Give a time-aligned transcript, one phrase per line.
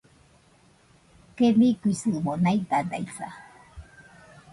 [1.35, 3.27] Keniguisɨmo naidaidaisa